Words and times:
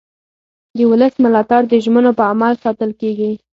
د 0.77 0.79
ولس 0.91 1.13
ملاتړ 1.23 1.61
د 1.67 1.73
ژمنو 1.83 2.11
په 2.19 2.23
عمل 2.31 2.53
ساتل 2.63 2.91
کېږي 3.01 3.31